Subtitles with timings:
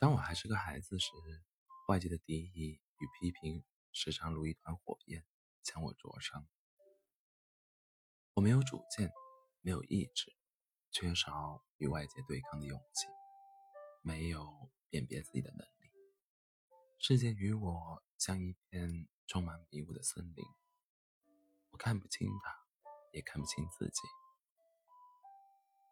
[0.00, 1.10] 当我还是个孩子时，
[1.86, 5.26] 外界的敌意与批评时常如一团火焰
[5.62, 6.48] 将我灼伤。
[8.32, 9.12] 我没有主见，
[9.60, 10.34] 没有意志，
[10.90, 13.08] 缺少与外界对抗的勇气，
[14.00, 15.90] 没有辨别自己的能力。
[16.98, 20.42] 世界与我像一片充满迷雾的森林，
[21.72, 22.56] 我看不清它，
[23.12, 24.00] 也看不清自己。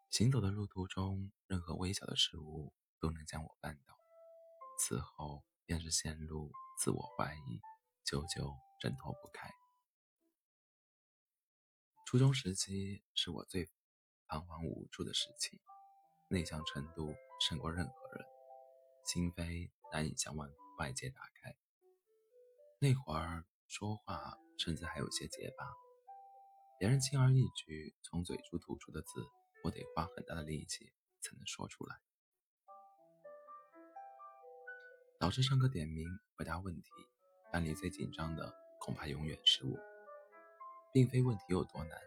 [0.09, 3.98] 行走的路途中，任何微小的事物都能将我绊倒。
[4.79, 7.59] 此后便是陷入自我怀疑，
[8.05, 9.51] 久久挣脱不开。
[12.05, 13.69] 初中时期是我最
[14.27, 15.59] 彷徨无助的时期，
[16.29, 18.25] 内向程度胜过任何人，
[19.03, 20.47] 心扉难以向外
[20.77, 21.53] 外界打开。
[22.79, 25.65] 那会儿说话甚至还有些结巴，
[26.79, 29.27] 别人轻而易举从嘴中吐出的字，
[29.65, 31.97] 我得花很大的力气才能说出来。
[35.19, 36.89] 老师上课点名回答问题，
[37.51, 39.77] 班里最紧张的恐怕永远是我。
[40.93, 41.99] 并非问题有多难，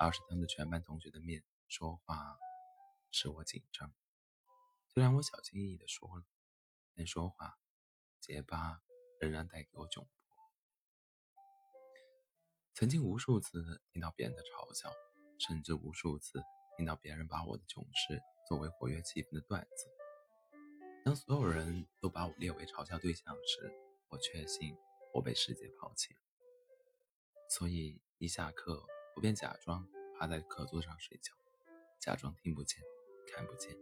[0.00, 2.36] 而是当着全班同学的面说话
[3.12, 3.92] 使我紧张。
[4.88, 6.24] 虽然我小心翼翼地说了，
[6.96, 7.56] 但说话
[8.18, 8.82] 结巴
[9.20, 10.10] 仍然带给我窘迫。
[12.74, 14.92] 曾经无数次听到别人的嘲笑，
[15.38, 16.42] 甚至无数次
[16.76, 19.99] 听到别人把我的囧事作为活跃气氛的段子。
[21.02, 23.72] 当所有人都把我列为嘲笑对象时，
[24.10, 24.76] 我确信
[25.14, 26.20] 我被世界抛弃了。
[27.48, 31.32] 所以一下课，我便假装趴在课桌上睡觉，
[31.98, 32.80] 假装听不见、
[33.32, 33.74] 看不见，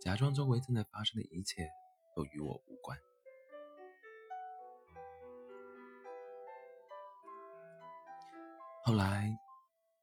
[0.00, 1.70] 假装周围正在发生的一切
[2.16, 2.98] 都与我无关。
[8.82, 9.38] 后来，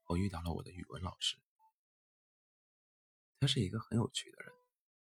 [0.07, 1.37] 我遇到了我的语文老师，
[3.39, 4.53] 他是一个很有趣的人。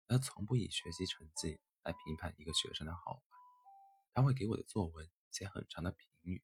[0.06, 3.20] 他从不以学习成绩来评判一个学生的好坏，
[4.12, 6.42] 他会给我的作文写很长的评语，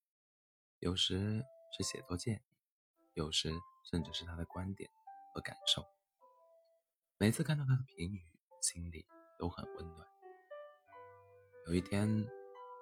[0.78, 1.44] 有时
[1.76, 2.40] 是写作建议，
[3.12, 3.52] 有时
[3.84, 4.90] 甚至是他的观点
[5.34, 5.86] 和感受。
[7.18, 8.24] 每次看到他的评语，
[8.62, 9.06] 心里
[9.38, 10.08] 都很温暖。
[11.66, 12.26] 有一天，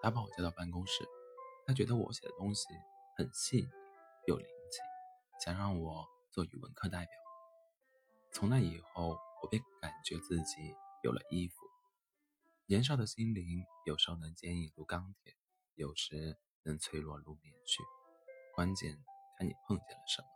[0.01, 1.05] 他把我叫到办公室，
[1.67, 2.69] 他觉得我写的东西
[3.17, 3.69] 很细腻
[4.27, 4.79] 有灵气，
[5.45, 7.13] 想让我做语文课代表。
[8.33, 9.19] 从那以后。
[9.43, 11.55] 我便感觉自己有了衣服。
[12.67, 15.37] 年少的心灵有时候能坚硬如钢铁，
[15.75, 17.83] 有时能脆弱如棉絮。
[18.55, 19.03] 关键
[19.39, 20.29] 看你碰见了什么。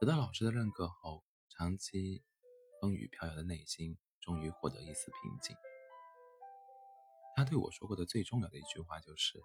[0.00, 2.22] 得到老师的认可后，长期
[2.80, 5.56] 风雨飘摇的内心终于获得一丝平静。
[7.34, 9.42] 他对我说过的最重要的一句话就是：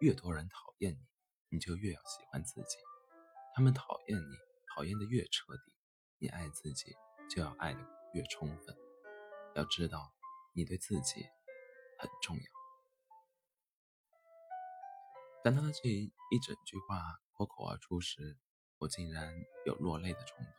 [0.00, 1.06] 越多人讨厌你，
[1.50, 2.76] 你就越要喜欢自己。
[3.54, 4.36] 他们讨厌你，
[4.74, 5.75] 讨厌的越彻底。
[6.18, 6.96] 你爱自己，
[7.28, 7.80] 就要爱的
[8.14, 8.74] 越充分。
[9.54, 10.12] 要知道，
[10.54, 11.26] 你对自己
[11.98, 12.42] 很重要。
[15.44, 18.38] 当他的这一整句话脱口而出时，
[18.78, 19.32] 我竟然
[19.64, 20.52] 有落泪的冲动。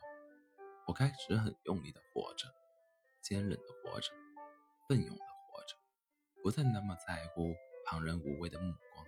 [0.86, 2.48] 我开始很用力的活着，
[3.20, 4.12] 坚韧的活着，
[4.88, 5.76] 奋勇的活着，
[6.42, 7.54] 不再那么在乎
[7.84, 9.06] 旁人无谓的目光。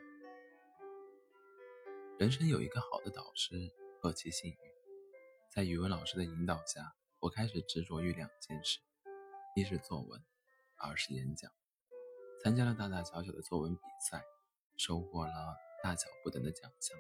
[2.19, 3.73] 人生有一个好的导师，
[4.03, 4.80] 何其幸运！
[5.51, 8.79] 在语文老师的引导下，我开始执着于两件事：
[9.57, 10.25] 一是作文，
[10.77, 11.51] 二是演讲。
[12.41, 14.23] 参加了大大小小的作文比赛，
[14.77, 16.97] 收获了大小不等的奖项。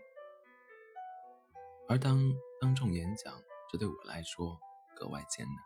[1.88, 2.18] 而当
[2.60, 3.40] 当众演讲，
[3.70, 4.58] 这对我来说
[4.96, 5.56] 格外艰难。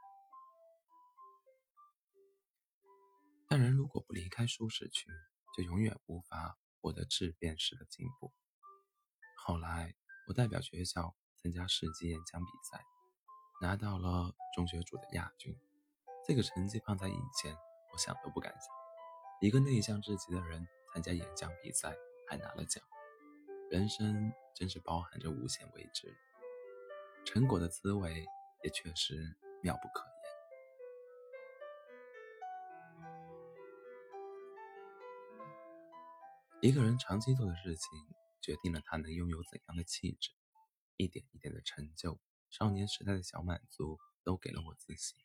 [3.48, 5.06] 但人如果不离开舒适区，
[5.56, 8.30] 就永远无法获得质变式的进步。
[9.38, 9.94] 后来，
[10.28, 11.16] 我代表学校。
[11.44, 12.82] 参加市级演讲比赛，
[13.60, 15.54] 拿到了中学组的亚军。
[16.26, 17.54] 这个成绩放在以前，
[17.92, 18.74] 我想都不敢想。
[19.42, 21.94] 一个内向至极的人参加演讲比赛
[22.26, 22.82] 还拿了奖，
[23.70, 26.16] 人生真是包含着无限未知。
[27.26, 28.24] 成果的滋味
[28.62, 30.02] 也确实妙不可
[36.62, 36.70] 言。
[36.70, 37.90] 一个人长期做的事情，
[38.40, 40.30] 决定了他能拥有怎样的气质。
[40.96, 42.20] 一点一点的成就，
[42.50, 45.18] 少年时代的小满足，都给了我自信，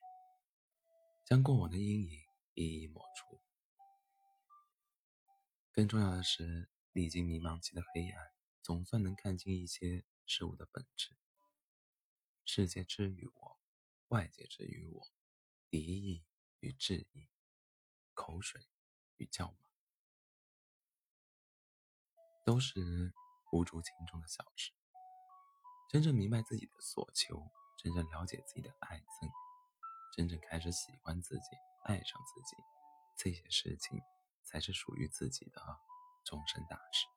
[1.24, 2.20] 将过往的阴影
[2.56, 3.42] 一一抹除。
[5.72, 11.16] 更重要的是，历经迷茫期的黑暗，总算能看清一些事物的本质。
[12.44, 13.60] 世界之于我，
[14.08, 15.08] 外界之于我，
[15.70, 16.26] 敌意
[16.60, 17.30] 与质疑，
[18.16, 18.68] 口水
[19.18, 19.58] 与叫骂，
[22.44, 23.14] 都是
[23.52, 24.74] 无足轻重的小事。
[25.90, 29.32] 真正明白自己的所求，真正了解自己的爱憎，
[30.16, 31.46] 真正开始喜欢自己，
[31.84, 32.56] 爱上自己，
[33.18, 34.00] 这些事情
[34.44, 35.60] 才是属于自己的
[36.24, 37.08] 终身大事。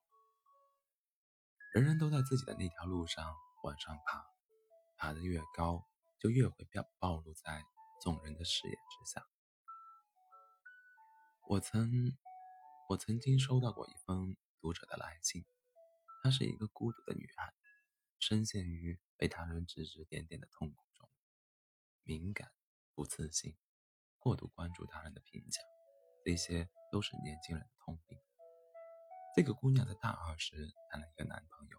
[1.75, 4.25] 人人都在自己的那条路上往上爬，
[4.97, 5.87] 爬得越高，
[6.19, 7.67] 就越会暴暴露在
[8.01, 9.27] 众人的视野之下。
[11.47, 12.17] 我曾，
[12.89, 15.45] 我曾经收到过一封读者的来信，
[16.23, 17.53] 她是一个孤独的女孩，
[18.33, 21.07] 深陷于被他人指指点点的痛苦中，
[22.03, 22.51] 敏感、
[22.95, 23.55] 不自信、
[24.19, 25.61] 过度关注他人的评价，
[26.25, 28.19] 这些都是年轻人的通病。
[29.37, 31.79] 这个姑娘在大二时谈了一个男朋友，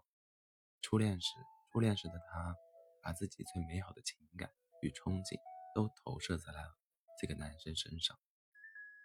[0.80, 1.34] 初恋时，
[1.72, 2.54] 初恋时的她
[3.02, 4.48] 把自己最美好的情感
[4.80, 5.36] 与憧憬
[5.74, 6.78] 都投射在了
[7.20, 8.16] 这个男生身上。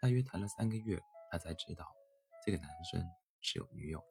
[0.04, 1.02] 大约谈了三个月，
[1.32, 1.96] 她才知道
[2.46, 3.04] 这个男生
[3.42, 4.06] 是有女友的。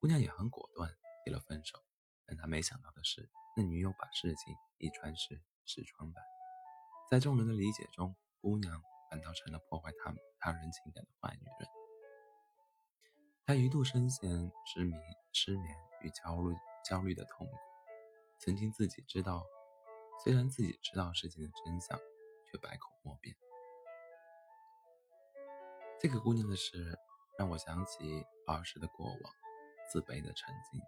[0.00, 0.90] 姑娘也很果断，
[1.26, 1.78] 提了分手。
[2.26, 6.20] 但他没想到的是，那女友把事情一传十，十传百，
[7.10, 11.68] 在众人的理解中，姑娘反倒成了破坏他他人情感的坏女人。
[13.44, 14.30] 他一度深陷
[14.64, 15.00] 失眠、
[15.32, 16.54] 失眠与焦虑、
[16.88, 17.52] 焦虑的痛苦。
[18.38, 19.44] 曾经自己知道，
[20.24, 21.98] 虽然自己知道事情的真相，
[22.46, 23.36] 却百口莫辩。
[26.00, 26.98] 这个姑娘的事
[27.38, 29.34] 让我想起儿时的过往，
[29.90, 30.80] 自卑的沉浸。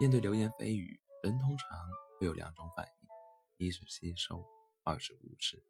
[0.00, 1.68] 面对流言蜚语，人通常
[2.18, 3.08] 会有两种反应：
[3.58, 4.42] 一是吸收，
[4.82, 5.62] 二是无视。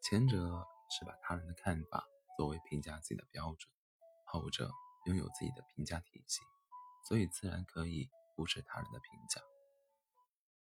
[0.00, 2.06] 前者是把他人的看法。
[2.38, 3.70] 作为评价自己的标准，
[4.24, 4.70] 后者
[5.06, 6.40] 拥有自己的评价体系，
[7.06, 8.08] 所以自然可以
[8.38, 9.40] 无视他人的评价。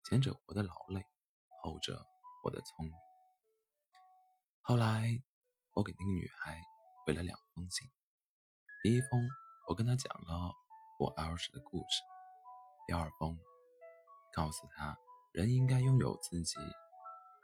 [0.03, 1.05] 前者活得劳累，
[1.63, 2.05] 后者
[2.41, 2.93] 活得聪明。
[4.61, 5.07] 后来，
[5.75, 6.59] 我给那个女孩
[7.05, 7.87] 回了两封信。
[8.83, 9.29] 第一封，
[9.69, 10.53] 我跟她讲了
[10.99, 12.03] 我儿时的故事；
[12.91, 13.39] 第二封，
[14.33, 14.99] 告诉他
[15.31, 16.57] 人应该拥有自己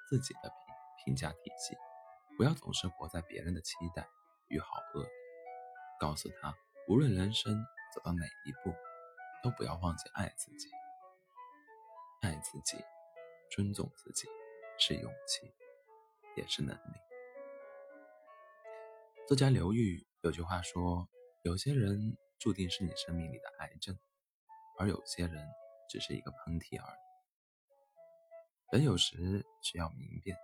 [0.09, 1.73] 自己的评评价体系，
[2.35, 4.05] 不要总是活在别人的期待。
[4.49, 5.07] 与好恶，
[6.01, 6.53] 告诉他，
[6.89, 7.63] 无论人生
[7.95, 8.75] 走到哪一步，
[9.41, 10.67] 都不要忘记爱自己。
[12.21, 12.83] 爱自己，
[13.49, 14.27] 尊重自己，
[14.77, 15.49] 是勇气，
[16.35, 16.99] 也是能力。
[19.25, 21.07] 作家刘玉有句话说
[21.43, 23.97] ：“有些人注定是你生命里的癌症，
[24.77, 25.47] 而有些人
[25.89, 26.99] 只是一个喷嚏而已。”
[28.71, 30.37] 人有时需要明辨，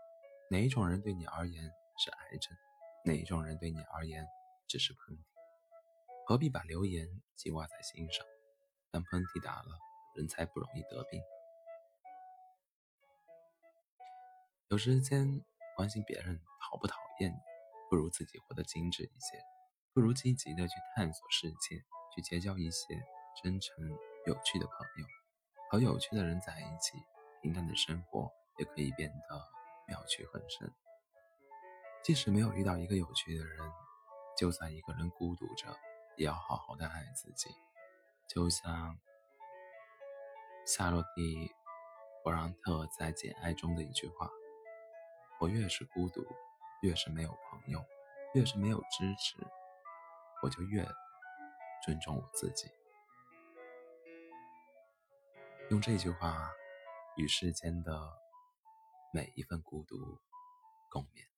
[0.50, 1.64] 哪一种人对你而言
[1.98, 2.56] 是癌症。
[3.06, 4.26] 哪一种人对你而言
[4.68, 5.20] 只是喷嚏？
[6.26, 8.26] 何必把流言记挂在心上？
[8.92, 9.78] 当喷嚏打了，
[10.16, 11.22] 人才不容易得病。
[14.70, 15.44] 有时间
[15.76, 17.38] 关心别人讨不讨厌你，
[17.90, 19.38] 不如自己活得精致一些，
[19.94, 21.84] 不如积极的去探索世界，
[22.16, 23.04] 去结交一些
[23.44, 23.76] 真诚
[24.26, 25.06] 有趣的朋友，
[25.70, 26.98] 和有趣的人在一起，
[27.42, 29.48] 平淡的生活也可以变得
[29.86, 30.72] 妙趣横生。
[32.02, 33.60] 即使没有遇到一个有趣的人，
[34.38, 35.78] 就算一个人孤独着，
[36.16, 37.50] 也要好好的爱自己。
[38.30, 38.98] 就像
[40.66, 41.48] 夏洛蒂·
[42.24, 44.30] 勃朗特在《简爱》中的一句话
[45.42, 46.26] ：“我越是孤独，
[46.82, 47.84] 越是没有朋友，
[48.34, 49.36] 越是没有支持，
[50.42, 50.88] 我就越
[51.86, 52.72] 尊重我自己。”
[55.70, 56.52] 用这句话
[57.16, 58.12] 与世间的
[59.14, 60.20] 每一份孤独
[60.90, 61.33] 共勉。